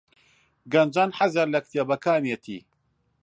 [0.73, 2.59] گەنجان حەزیان لە کتێبەکانیەتی.